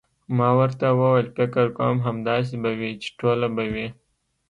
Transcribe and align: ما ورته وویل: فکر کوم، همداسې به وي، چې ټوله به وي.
ما 0.37 0.49
ورته 0.59 0.85
وویل: 0.99 1.27
فکر 1.37 1.65
کوم، 1.77 1.97
همداسې 2.07 2.55
به 2.63 2.71
وي، 2.79 2.91
چې 3.01 3.09
ټوله 3.19 3.47
به 3.55 3.63
وي. 3.73 3.87